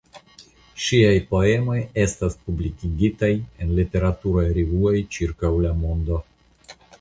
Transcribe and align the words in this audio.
Ŝiaj 0.83 1.11
poemoj 1.33 1.75
estas 2.03 2.37
publikigitaj 2.47 3.29
en 3.43 3.75
literaturaj 3.81 4.47
revuoj 4.57 4.95
ĉirkaŭ 5.19 5.53
la 5.69 5.77
mondo. 5.85 6.19